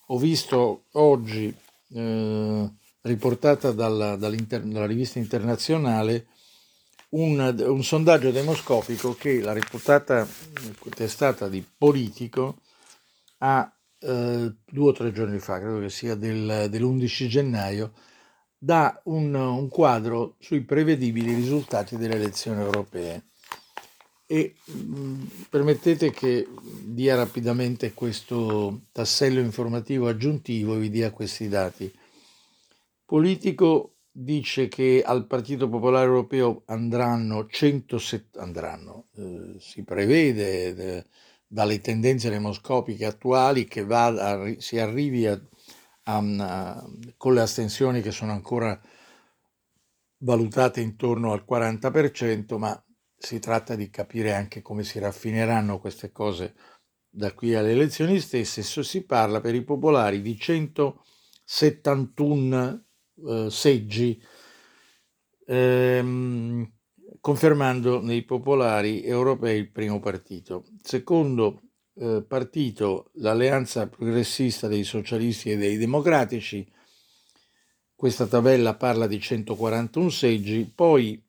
ho 0.07 0.18
visto 0.18 0.85
oggi, 0.92 1.54
eh, 1.92 2.72
riportata 3.05 3.73
dalla, 3.73 4.17
dalla, 4.17 4.87
rivista 4.87 5.19
internazionale, 5.19 6.27
un, 7.11 7.55
un, 7.67 7.85
sondaggio 7.85 8.31
demoscopico 8.31 9.14
che 9.14 9.40
la 9.40 9.53
reputata 9.53 10.27
testata 10.95 11.49
di 11.49 11.64
Politico 11.77 12.61
ha 13.38 13.71
eh, 14.01 14.55
due 14.64 14.88
o 14.88 14.93
tre 14.93 15.12
giorni 15.12 15.38
fa, 15.38 15.61
credo 15.61 15.81
che 15.81 15.90
sia 15.90 16.14
del, 16.14 16.69
dell'11 16.71 17.27
gennaio, 17.27 17.93
dà 18.57 19.01
un, 19.05 19.35
un 19.35 19.69
quadro 19.69 20.37
sui 20.40 20.62
prevedibili 20.62 21.35
risultati 21.35 21.97
delle 21.97 22.14
elezioni 22.14 22.61
europee. 22.62 23.25
E 24.27 24.55
mh, 24.64 25.25
permettete 25.51 26.11
che 26.11 26.49
dia 26.83 27.14
rapidamente 27.14 27.93
questo 27.93 28.87
tassello 28.93 29.40
informativo 29.40 30.09
aggiuntivo 30.09 30.75
e 30.75 30.79
vi 30.79 30.90
dia 30.90 31.11
questi 31.11 31.49
dati. 31.49 31.93
Politico 33.05 33.97
dice 34.11 34.69
che 34.69 35.03
al 35.05 35.27
Partito 35.27 35.69
Popolare 35.69 36.07
Europeo 36.07 36.62
andranno 36.67 37.47
170, 37.47 38.40
andranno, 38.40 39.09
eh, 39.17 39.57
si 39.59 39.85
prevede 39.85 40.77
eh, 40.77 41.07
dalle 41.47 41.81
tendenze 41.81 42.31
demoscopiche 42.31 43.05
attuali 43.05 43.67
che 43.67 43.85
va 43.85 44.55
si 44.59 44.79
arrivi 44.79 45.27
a 45.27 45.38
um, 46.07 47.12
con 47.17 47.35
le 47.35 47.40
astensioni 47.40 48.03
che 48.03 48.11
sono 48.11 48.33
ancora 48.33 48.79
valutate 50.19 50.81
intorno 50.81 51.33
al 51.33 51.45
40%, 51.49 52.57
ma 52.57 52.79
si 53.17 53.38
tratta 53.38 53.75
di 53.75 53.90
capire 53.90 54.33
anche 54.33 54.62
come 54.62 54.85
si 54.85 54.99
raffineranno 54.99 55.79
queste 55.79 56.12
cose 56.12 56.55
da 57.09 57.33
qui 57.33 57.55
alle 57.55 57.73
elezioni 57.73 58.19
stesse. 58.21 58.62
Si 58.62 59.05
parla 59.05 59.40
per 59.40 59.55
i 59.55 59.62
popolari 59.62 60.21
di 60.23 60.38
171 60.38 62.85
eh, 63.27 63.48
seggi, 63.50 64.20
ehm, 65.46 66.72
confermando 67.20 68.00
nei 68.03 68.22
popolari 68.22 69.03
europei 69.03 69.59
il 69.59 69.70
primo 69.70 70.00
partito. 70.00 70.64
Secondo 70.83 71.62
eh, 71.94 72.24
partito 72.27 73.11
l'Alleanza 73.14 73.88
Progressista 73.88 74.68
dei 74.68 74.85
Socialisti 74.85 75.50
e 75.50 75.57
dei 75.57 75.77
Democratici, 75.77 76.68
questa 77.94 78.27
tabella 78.27 78.74
parla 78.74 79.07
di 79.07 79.20
141 79.20 80.09
seggi, 80.11 80.70
poi 80.74 81.22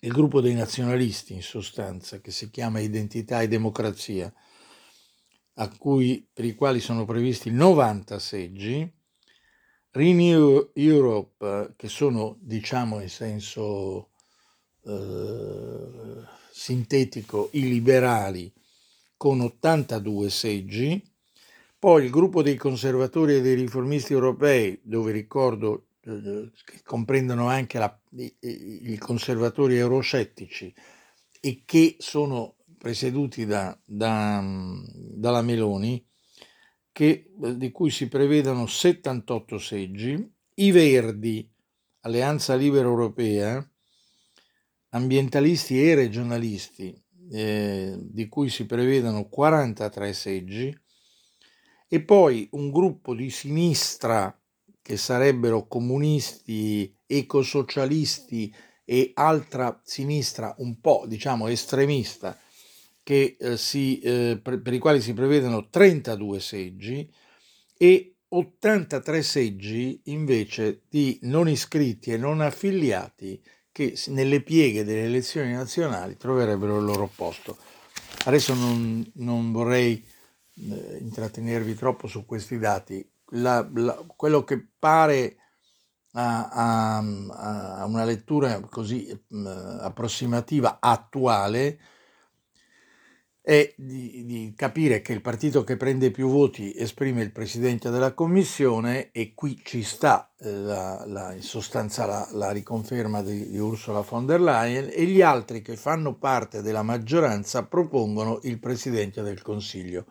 il 0.00 0.12
gruppo 0.12 0.40
dei 0.40 0.54
nazionalisti 0.54 1.34
in 1.34 1.42
sostanza, 1.42 2.20
che 2.20 2.30
si 2.30 2.50
chiama 2.50 2.80
Identità 2.80 3.42
e 3.42 3.48
Democrazia, 3.48 4.32
cui, 5.78 6.28
per 6.32 6.44
i 6.44 6.54
quali 6.54 6.80
sono 6.80 7.04
previsti 7.04 7.50
90 7.50 8.18
seggi, 8.18 8.97
Renew 9.98 10.70
Europe, 10.74 11.72
che 11.74 11.88
sono 11.88 12.36
diciamo 12.38 13.00
in 13.00 13.08
senso 13.08 14.10
eh, 14.84 16.22
sintetico 16.52 17.48
i 17.54 17.62
liberali, 17.62 18.52
con 19.16 19.40
82 19.40 20.30
seggi, 20.30 21.02
poi 21.76 22.04
il 22.04 22.10
gruppo 22.10 22.42
dei 22.42 22.54
conservatori 22.54 23.34
e 23.34 23.40
dei 23.40 23.56
riformisti 23.56 24.12
europei, 24.12 24.78
dove 24.84 25.10
ricordo 25.10 25.88
eh, 26.02 26.52
che 26.64 26.80
comprendono 26.84 27.48
anche 27.48 27.78
la, 27.80 28.00
i, 28.10 28.32
i, 28.92 28.98
conservatori 28.98 29.78
euroscettici 29.78 30.72
e 31.40 31.62
che 31.64 31.96
sono 31.98 32.58
presieduti 32.78 33.46
da, 33.46 33.76
da, 33.84 34.40
dalla 34.84 35.42
Meloni, 35.42 36.07
che, 36.98 37.30
eh, 37.40 37.56
di 37.56 37.70
cui 37.70 37.90
si 37.90 38.08
prevedono 38.08 38.66
78 38.66 39.56
seggi, 39.56 40.32
i 40.54 40.72
Verdi, 40.72 41.48
Alleanza 42.00 42.56
Libera 42.56 42.88
Europea, 42.88 43.64
ambientalisti 44.88 45.80
e 45.80 45.94
regionalisti, 45.94 47.00
eh, 47.30 47.96
di 48.00 48.26
cui 48.26 48.48
si 48.48 48.66
prevedono 48.66 49.28
43 49.28 50.12
seggi, 50.12 50.76
e 51.86 52.02
poi 52.02 52.48
un 52.50 52.72
gruppo 52.72 53.14
di 53.14 53.30
sinistra 53.30 54.36
che 54.82 54.96
sarebbero 54.96 55.68
comunisti, 55.68 56.92
ecosocialisti 57.06 58.52
e 58.84 59.12
altra 59.14 59.80
sinistra 59.84 60.52
un 60.58 60.80
po' 60.80 61.04
diciamo 61.06 61.46
estremista 61.46 62.36
che, 63.08 63.38
eh, 63.40 63.56
si, 63.56 64.00
eh, 64.00 64.38
per, 64.42 64.60
per 64.60 64.74
i 64.74 64.78
quali 64.78 65.00
si 65.00 65.14
prevedono 65.14 65.70
32 65.70 66.40
seggi 66.40 67.10
e 67.74 68.16
83 68.28 69.22
seggi 69.22 69.98
invece 70.04 70.82
di 70.90 71.18
non 71.22 71.48
iscritti 71.48 72.12
e 72.12 72.18
non 72.18 72.42
affiliati 72.42 73.42
che 73.72 73.98
nelle 74.08 74.42
pieghe 74.42 74.84
delle 74.84 75.04
elezioni 75.04 75.52
nazionali 75.52 76.18
troverebbero 76.18 76.76
il 76.76 76.84
loro 76.84 77.10
posto. 77.16 77.56
Adesso 78.26 78.52
non, 78.52 79.10
non 79.14 79.52
vorrei 79.52 80.04
eh, 80.70 80.98
intrattenervi 81.00 81.74
troppo 81.76 82.08
su 82.08 82.26
questi 82.26 82.58
dati. 82.58 83.10
La, 83.30 83.66
la, 83.74 84.04
quello 84.16 84.44
che 84.44 84.62
pare 84.78 85.36
a, 86.12 86.48
a, 86.50 86.96
a 86.98 87.86
una 87.86 88.04
lettura 88.04 88.60
così 88.60 89.08
eh, 89.08 89.18
approssimativa 89.80 90.76
attuale 90.78 91.96
è 93.48 93.72
di, 93.76 94.26
di, 94.26 94.52
capire 94.54 95.00
che 95.00 95.14
il 95.14 95.22
partito 95.22 95.64
che 95.64 95.78
prende 95.78 96.10
più 96.10 96.28
voti 96.28 96.74
esprime 96.76 97.22
il 97.22 97.32
presidente 97.32 97.88
della 97.88 98.12
commissione 98.12 99.10
e 99.10 99.32
qui 99.34 99.58
ci 99.64 99.82
sta 99.82 100.30
eh, 100.38 100.52
la, 100.52 101.02
la, 101.06 101.32
in 101.32 101.40
sostanza 101.40 102.04
la, 102.04 102.28
la 102.32 102.50
riconferma 102.50 103.22
di, 103.22 103.48
di, 103.48 103.58
Ursula 103.58 104.02
von 104.02 104.26
der 104.26 104.42
Leyen 104.42 104.90
e 104.92 105.06
gli 105.06 105.22
altri 105.22 105.62
che 105.62 105.76
fanno 105.76 106.16
parte 106.16 106.60
della 106.60 106.82
maggioranza 106.82 107.64
propongono 107.64 108.38
il 108.42 108.58
presidente 108.58 109.22
del 109.22 109.40
Consiglio. 109.40 110.04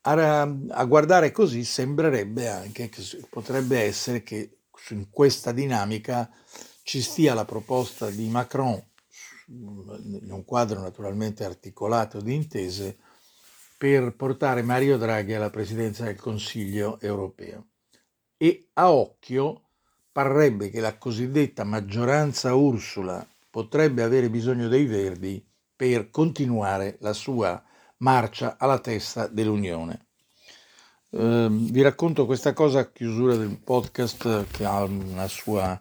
A, 0.00 0.40
a 0.42 0.84
guardare 0.84 1.30
così 1.30 1.62
sembrerebbe 1.62 2.48
anche 2.48 2.88
che 2.88 3.02
potrebbe 3.30 3.82
essere 3.82 4.24
che 4.24 4.56
in 4.88 5.10
questa 5.10 5.52
dinamica 5.52 6.28
ci 6.82 7.02
stia 7.02 7.34
la 7.34 7.44
proposta 7.44 8.10
di 8.10 8.26
Macron 8.26 8.82
in 9.52 10.30
un 10.30 10.44
quadro 10.44 10.80
naturalmente 10.80 11.44
articolato 11.44 12.20
di 12.20 12.34
intese, 12.34 12.96
per 13.76 14.14
portare 14.14 14.62
Mario 14.62 14.96
Draghi 14.96 15.34
alla 15.34 15.50
presidenza 15.50 16.04
del 16.04 16.16
Consiglio 16.16 17.00
europeo. 17.00 17.66
E 18.36 18.68
a 18.74 18.92
occhio 18.92 19.62
parrebbe 20.12 20.70
che 20.70 20.80
la 20.80 20.96
cosiddetta 20.96 21.64
maggioranza 21.64 22.54
Ursula 22.54 23.26
potrebbe 23.50 24.02
avere 24.02 24.30
bisogno 24.30 24.68
dei 24.68 24.86
Verdi 24.86 25.44
per 25.74 26.10
continuare 26.10 26.96
la 27.00 27.12
sua 27.12 27.60
marcia 27.98 28.56
alla 28.58 28.78
testa 28.78 29.26
dell'Unione. 29.26 30.06
Eh, 31.10 31.48
vi 31.50 31.82
racconto 31.82 32.24
questa 32.24 32.52
cosa 32.52 32.80
a 32.80 32.90
chiusura 32.90 33.36
del 33.36 33.58
podcast 33.58 34.46
che 34.50 34.64
ha 34.64 34.82
una 34.84 35.26
sua 35.28 35.80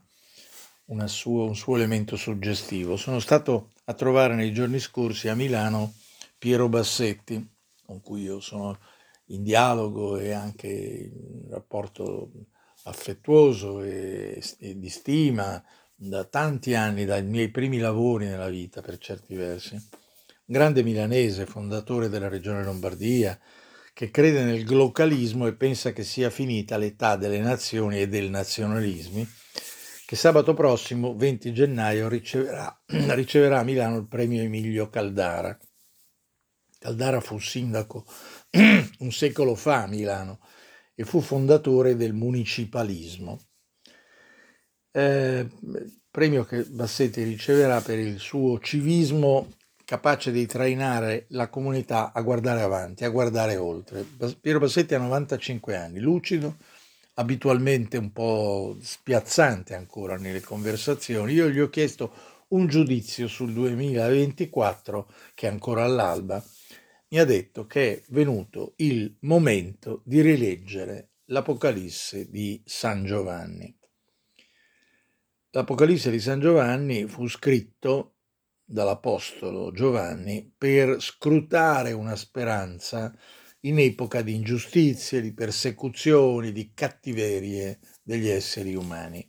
suo, 1.05 1.45
un 1.45 1.55
suo 1.55 1.75
elemento 1.75 2.15
suggestivo. 2.15 2.97
Sono 2.97 3.19
stato 3.19 3.71
a 3.85 3.93
trovare 3.93 4.35
nei 4.35 4.53
giorni 4.53 4.79
scorsi 4.79 5.27
a 5.27 5.35
Milano 5.35 5.93
Piero 6.37 6.69
Bassetti, 6.69 7.47
con 7.85 8.01
cui 8.01 8.23
io 8.23 8.39
sono 8.39 8.77
in 9.27 9.43
dialogo 9.43 10.17
e 10.17 10.31
anche 10.31 10.67
in 10.67 11.49
rapporto 11.49 12.31
affettuoso 12.83 13.81
e, 13.81 14.41
e 14.59 14.77
di 14.77 14.89
stima 14.89 15.63
da 15.95 16.23
tanti 16.23 16.73
anni, 16.73 17.05
dai 17.05 17.23
miei 17.23 17.49
primi 17.49 17.77
lavori 17.77 18.25
nella 18.25 18.49
vita 18.49 18.81
per 18.81 18.97
certi 18.97 19.35
versi. 19.35 19.79
Grande 20.43 20.83
milanese, 20.83 21.45
fondatore 21.45 22.09
della 22.09 22.27
regione 22.27 22.63
Lombardia, 22.63 23.39
che 23.93 24.09
crede 24.09 24.43
nel 24.43 24.63
glocalismo 24.63 25.47
e 25.47 25.53
pensa 25.53 25.93
che 25.93 26.03
sia 26.03 26.29
finita 26.29 26.77
l'età 26.77 27.15
delle 27.15 27.39
nazioni 27.39 28.01
e 28.01 28.07
del 28.07 28.29
nazionalismi 28.29 29.39
che 30.11 30.17
sabato 30.17 30.53
prossimo, 30.53 31.15
20 31.15 31.53
gennaio, 31.53 32.09
riceverà, 32.09 32.81
riceverà 33.15 33.59
a 33.59 33.63
Milano 33.63 33.95
il 33.95 34.07
premio 34.09 34.41
Emilio 34.41 34.89
Caldara. 34.89 35.57
Caldara 36.79 37.21
fu 37.21 37.39
sindaco 37.39 38.03
un 38.51 39.11
secolo 39.13 39.55
fa 39.55 39.83
a 39.83 39.87
Milano 39.87 40.41
e 40.95 41.05
fu 41.05 41.21
fondatore 41.21 41.95
del 41.95 42.11
municipalismo. 42.11 43.39
Eh, 44.91 45.47
premio 46.11 46.43
che 46.43 46.63
Bassetti 46.63 47.23
riceverà 47.23 47.79
per 47.79 47.97
il 47.97 48.19
suo 48.19 48.59
civismo 48.59 49.47
capace 49.85 50.33
di 50.33 50.45
trainare 50.45 51.27
la 51.29 51.47
comunità 51.47 52.11
a 52.11 52.19
guardare 52.19 52.59
avanti, 52.59 53.05
a 53.05 53.09
guardare 53.09 53.55
oltre. 53.55 54.05
Piero 54.41 54.59
Bassetti 54.59 54.93
ha 54.93 54.99
95 54.99 55.77
anni, 55.77 56.01
lucido, 56.01 56.57
abitualmente 57.15 57.97
un 57.97 58.11
po' 58.11 58.77
spiazzante 58.81 59.75
ancora 59.75 60.17
nelle 60.17 60.41
conversazioni, 60.41 61.33
io 61.33 61.49
gli 61.49 61.59
ho 61.59 61.69
chiesto 61.69 62.13
un 62.49 62.67
giudizio 62.67 63.27
sul 63.27 63.53
2024 63.53 65.11
che 65.33 65.47
è 65.47 65.49
ancora 65.49 65.83
all'alba, 65.83 66.43
mi 67.09 67.19
ha 67.19 67.25
detto 67.25 67.65
che 67.65 67.97
è 67.97 68.03
venuto 68.09 68.73
il 68.77 69.17
momento 69.21 70.01
di 70.05 70.21
rileggere 70.21 71.09
l'Apocalisse 71.25 72.29
di 72.29 72.61
San 72.65 73.05
Giovanni. 73.05 73.77
L'Apocalisse 75.51 76.09
di 76.09 76.19
San 76.19 76.39
Giovanni 76.39 77.05
fu 77.07 77.27
scritto 77.27 78.15
dall'Apostolo 78.63 79.71
Giovanni 79.73 80.53
per 80.57 81.01
scrutare 81.01 81.91
una 81.91 82.15
speranza 82.15 83.13
in 83.61 83.79
epoca 83.79 84.21
di 84.21 84.35
ingiustizie, 84.35 85.21
di 85.21 85.33
persecuzioni, 85.33 86.51
di 86.51 86.71
cattiverie 86.73 87.79
degli 88.01 88.27
esseri 88.27 88.75
umani. 88.75 89.27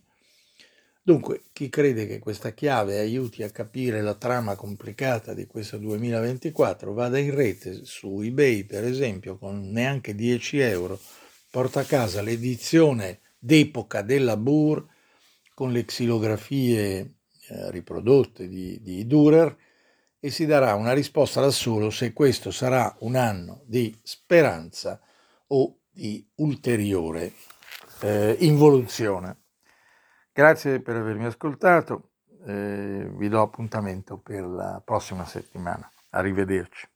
Dunque, 1.05 1.43
chi 1.51 1.67
crede 1.67 2.07
che 2.07 2.19
questa 2.19 2.53
chiave 2.53 2.97
aiuti 2.97 3.43
a 3.43 3.49
capire 3.49 4.01
la 4.01 4.15
trama 4.15 4.55
complicata 4.55 5.33
di 5.33 5.45
questo 5.45 5.77
2024, 5.77 6.93
vada 6.93 7.17
in 7.17 7.35
rete 7.35 7.83
su 7.83 8.21
eBay, 8.21 8.63
per 8.63 8.85
esempio, 8.85 9.37
con 9.37 9.69
neanche 9.69 10.15
10 10.15 10.59
euro, 10.59 10.97
porta 11.51 11.81
a 11.81 11.85
casa 11.85 12.21
l'edizione 12.21 13.19
d'epoca 13.37 14.01
della 14.01 14.37
Bur 14.37 14.87
con 15.53 15.73
le 15.73 15.83
xilografie 15.83 17.15
eh, 17.49 17.71
riprodotte 17.71 18.47
di, 18.47 18.81
di 18.81 19.05
Dürer 19.05 19.55
e 20.25 20.29
si 20.29 20.45
darà 20.45 20.75
una 20.75 20.93
risposta 20.93 21.41
da 21.41 21.51
solo 21.51 21.89
se 21.89 22.13
questo 22.13 22.49
sarà 22.49 22.95
un 22.99 23.17
anno 23.17 23.63
di 23.65 23.93
speranza 24.03 24.97
o 25.47 25.79
di 25.91 26.25
ulteriore 26.35 27.33
eh, 27.99 28.37
involuzione. 28.39 29.41
Grazie 30.31 30.79
per 30.79 30.95
avermi 30.95 31.25
ascoltato, 31.25 32.11
eh, 32.45 33.05
vi 33.17 33.27
do 33.27 33.41
appuntamento 33.41 34.17
per 34.17 34.45
la 34.45 34.81
prossima 34.83 35.25
settimana. 35.25 35.91
Arrivederci. 36.11 36.92